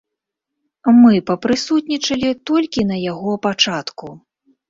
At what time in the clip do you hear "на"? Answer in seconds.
2.93-2.97